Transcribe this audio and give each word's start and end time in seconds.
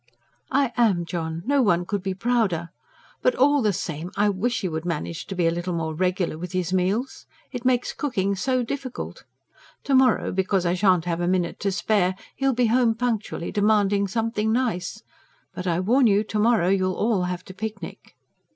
"I 0.49 0.73
am, 0.77 1.05
John 1.05 1.43
no 1.45 1.61
one 1.61 1.85
could 1.85 2.01
be 2.01 2.15
prouder. 2.15 2.69
But 3.21 3.35
all 3.35 3.61
the 3.61 3.71
same 3.71 4.09
I 4.17 4.29
wish 4.29 4.61
he 4.61 4.67
could 4.67 4.83
manage 4.83 5.27
to 5.27 5.35
be 5.35 5.45
a 5.45 5.51
little 5.51 5.73
more 5.75 5.93
regular 5.93 6.39
with 6.39 6.53
his 6.53 6.73
meals. 6.73 7.27
It 7.51 7.65
makes 7.65 7.93
cooking 7.93 8.33
so 8.35 8.63
difficult. 8.63 9.25
To 9.83 9.93
morrow, 9.93 10.31
because 10.31 10.65
I 10.65 10.73
shan't 10.73 11.05
have 11.05 11.21
a 11.21 11.27
minute 11.27 11.59
to 11.59 11.71
spare, 11.71 12.15
he'll 12.35 12.51
be 12.53 12.65
home 12.65 12.95
punctually, 12.95 13.51
demanding 13.51 14.07
something 14.07 14.51
nice. 14.51 15.03
But 15.53 15.67
I 15.67 15.79
warn 15.79 16.07
you, 16.07 16.23
to 16.23 16.39
morrow 16.39 16.69
you'll 16.69 16.95
all 16.95 17.25
have 17.25 17.45
to 17.45 17.53
picnic!" 17.53 18.15